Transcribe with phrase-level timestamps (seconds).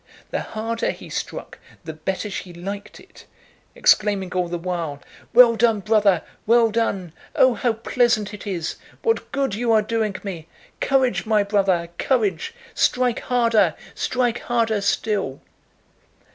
[0.31, 3.27] The harder he struck the better she liked it,
[3.75, 4.99] exclaiming all the while,
[5.31, 7.13] "Well done, brother, well done!
[7.35, 8.77] Oh, how pleasant it is!
[9.03, 10.47] what good you are doing me!
[10.79, 15.39] Courage, my brother, courage; strike harder, strike harder still!"